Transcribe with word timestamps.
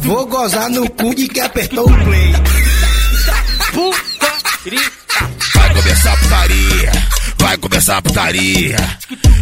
Vou 0.00 0.26
gozar 0.26 0.68
no 0.70 0.88
cu 0.90 1.14
de 1.14 1.28
que 1.28 1.40
apertou 1.40 1.86
o 1.86 2.04
play. 2.04 2.32
Vai 5.54 5.74
começar 5.74 6.12
a 6.12 6.16
putaria, 6.16 6.92
vai 7.38 7.58
começar 7.58 7.96
a 7.96 8.02
putaria. 8.02 8.76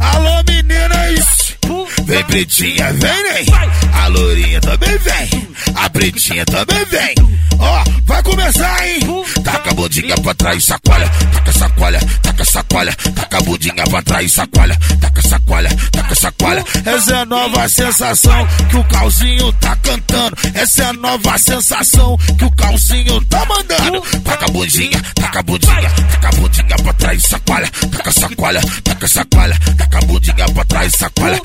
Alô 0.00 0.42
meninas, 0.48 1.56
vem 2.04 2.24
pretinha, 2.24 2.92
vem, 2.92 3.22
vem. 3.32 3.46
A 3.92 4.06
lourinha 4.08 4.60
também 4.60 4.98
vem, 4.98 5.48
a 5.74 5.85
pretinha 5.96 6.44
também 6.44 6.84
vem. 6.84 7.14
Ó, 7.58 7.84
vai 8.04 8.22
começar, 8.22 8.86
hein? 8.86 9.00
Taca 9.42 9.70
a 9.70 9.74
bundinha 9.74 10.14
pra 10.18 10.34
trás, 10.34 10.64
sacola, 10.64 11.08
taca 11.08 11.52
sacola, 11.52 11.98
taca 12.22 12.44
sacola, 12.44 12.92
taca 13.14 13.38
a 13.38 13.40
bundinha 13.40 13.84
pra 13.84 14.02
trás, 14.02 14.32
sacola, 14.32 14.76
taca 15.00 15.22
sacola, 15.22 15.68
taca 15.90 16.14
sacola. 16.14 16.64
Essa 16.84 17.12
é 17.12 17.16
a 17.20 17.24
nova 17.24 17.68
sensação 17.68 18.46
que 18.68 18.76
o 18.76 18.84
calzinho 18.84 19.52
tá 19.54 19.74
cantando. 19.76 20.36
Essa 20.54 20.82
é 20.82 20.86
a 20.86 20.92
nova 20.92 21.38
sensação 21.38 22.18
que 22.38 22.44
o 22.44 22.50
calcinho 22.50 23.24
tá 23.24 23.46
mandando. 23.46 24.00
Taca 24.20 24.44
a 24.44 24.48
bundinha, 24.48 25.02
taca 25.14 25.38
a 25.38 25.42
bundinha, 25.42 25.90
taca 26.10 26.28
a 26.28 26.32
bundinha 26.32 26.76
pra 26.76 26.92
trás, 26.92 27.24
sacola, 27.24 27.68
taca 27.90 28.12
sacola, 28.12 28.60
taca 28.84 29.08
sacola, 29.08 29.56
taca 29.78 29.98
a 29.98 30.02
bundinha 30.02 30.46
pra 30.52 30.64
trás, 30.66 30.92
sacola, 30.94 31.40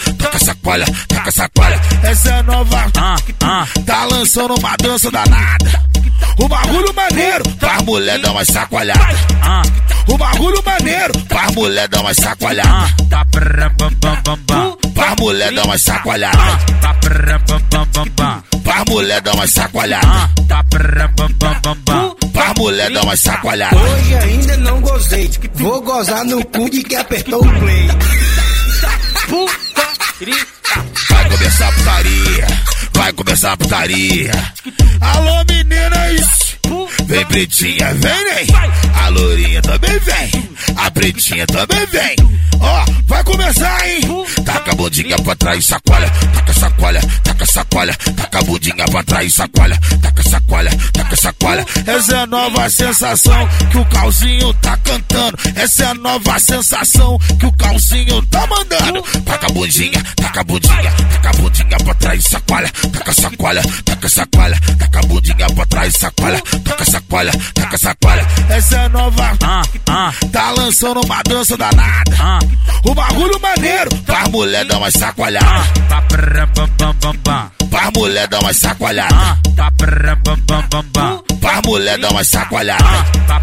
sacola, 0.62 0.86
taca. 1.08 1.32
Essa 2.04 2.30
é 2.30 2.40
a 2.40 2.44
nova, 2.44 2.86
tá 3.86 4.06
lançando 4.06 4.56
uma 4.58 4.76
dança 4.78 5.12
danada. 5.12 5.82
O 6.38 6.48
bagulho 6.48 6.94
maneiro, 6.94 7.44
pra 7.60 7.82
mulher 7.82 8.20
dar 8.20 8.32
uma 8.32 8.46
sacoalhada. 8.46 9.08
O 10.08 10.18
bagulho 10.18 10.64
maneiro, 10.66 11.14
pra 11.28 11.52
mulher 11.52 11.88
dar 11.88 12.02
uma. 12.02 12.12
Tá 13.10 13.26
bam. 14.48 14.78
Pra 14.94 15.16
mulher 15.20 15.52
dar 15.52 15.66
uma. 15.66 15.78
Tá 15.78 16.02
bam. 16.14 16.32
Pra 18.64 18.84
mulher 18.88 19.22
dar 19.22 19.34
uma. 19.34 19.48
Tá 19.48 19.70
bam. 21.76 22.16
Pra 22.32 22.54
mulher 22.58 22.92
dar 22.92 23.04
uma 23.04 23.18
sacoalhada. 23.18 23.78
Hoje 23.78 24.16
ainda 24.16 24.58
não 24.58 24.82
gozei. 24.82 25.30
Vou 25.56 25.82
gozar 25.82 26.24
no 26.26 26.46
cu 26.46 26.70
de 26.70 26.84
que 26.84 26.96
apertou 26.96 27.42
o 27.42 27.60
play. 27.60 27.88
Vai 30.22 31.30
começar 31.30 31.68
a 31.68 31.72
putaria, 31.72 32.48
vai 32.94 33.14
começar 33.14 33.54
a 33.54 33.58
putaria. 33.58 34.32
Alô 35.02 35.44
meninas, 35.50 36.58
vem 37.08 37.26
pretinha, 37.26 37.92
vem, 37.96 38.36
vem. 38.36 38.48
A 38.94 39.08
lourinha 39.08 39.62
também 39.64 39.98
vem, 39.98 40.50
a 40.76 40.92
pretinha 40.92 41.48
também 41.48 41.88
vem. 41.88 42.16
Ó, 42.60 42.86
vai 43.08 43.24
começar, 43.24 43.88
hein? 43.88 44.02
Taca 44.46 44.72
a 44.72 44.76
bundinha 44.76 45.18
pra 45.18 45.36
trás, 45.36 45.66
sacola, 45.66 46.08
taca 46.36 46.54
sacola, 46.54 47.02
taca 47.24 47.46
sacola, 47.48 47.94
taca 48.16 48.40
a 48.40 48.42
bundinha 48.44 48.86
pra 48.86 49.04
trás, 49.04 49.34
sacola, 49.34 49.76
taca 50.04 50.24
sacola, 50.24 50.70
taca 50.94 51.16
sacola. 51.16 51.66
Essa 51.88 52.14
é 52.14 52.20
a 52.20 52.28
nova 52.28 52.70
sensação 52.70 53.50
que 53.72 53.78
o 53.80 53.86
calzinho 53.86 54.54
tá 54.54 54.78
cantando. 54.78 55.38
Essa 55.56 55.84
é 55.84 55.88
a 55.88 55.94
nova 55.96 56.38
sensação 56.38 57.18
que 57.40 57.46
o 57.48 57.52
calcinho 57.72 58.22
tá 58.26 58.46
mandando. 58.48 59.02
Taca 59.24 59.48
a 59.48 59.50
bundinha, 59.50 60.04
taca 60.16 60.42
a 60.42 60.44
bundinha, 60.44 60.92
taca 60.92 61.30
a 61.30 61.34
bundinha 61.34 61.78
pra 61.78 61.94
trás, 61.96 62.26
sacola, 62.26 62.70
taca 62.70 63.14
sacola, 63.14 63.62
taca 63.86 64.10
sacola, 64.10 64.58
taca 64.78 65.00
a 65.00 65.02
bundinha 65.04 65.48
pra 65.56 65.66
trás, 65.66 65.96
sacola, 65.96 66.42
taca 66.42 66.86
sacola, 66.86 67.32
taca 67.54 67.78
sacola. 67.78 68.28
Essa 68.50 68.76
é 68.76 68.90
nova, 68.90 69.38
tá 70.32 70.52
lançando 70.52 71.02
uma 71.06 71.22
dança 71.24 71.56
danada. 71.56 72.40
O 72.84 72.94
bagulho 72.94 73.40
maneiro, 73.40 73.96
pra 74.06 74.28
mulher 74.28 74.66
dar 74.66 74.78
uma 74.78 74.92
sacoalhada. 74.92 75.64
Tá. 75.88 77.52
Pra 77.70 77.92
mulher 77.96 78.28
dar 78.28 78.40
uma 78.42 78.54
sacoalhada. 78.54 79.40
Tá 79.56 79.72
Pra 81.62 81.70
mulher 81.70 82.00
dar 82.00 82.10
uma 82.10 82.24
sacoalhada. 82.24 82.84
Tá 83.28 83.40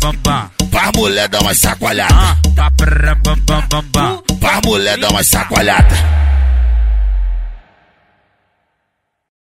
bam, 0.00 0.12
bam. 0.22 0.50
Pra 0.70 0.90
mulher 0.96 1.28
dar 1.28 1.40
uma 1.40 1.54
sacoalhada. 1.54 2.14
Tá. 2.14 2.36
Pra 4.40 4.60
mulher 4.64 4.98
dar 4.98 5.10
uma 5.10 5.22
sacoalhada. 5.22 6.11